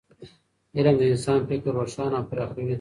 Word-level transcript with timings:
علم 0.77 0.95
د 0.99 1.03
انسان 1.11 1.39
فکر 1.49 1.69
روښانه 1.79 2.15
او 2.19 2.25
پراخوي. 2.29 2.65